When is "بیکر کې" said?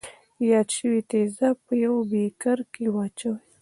2.11-2.85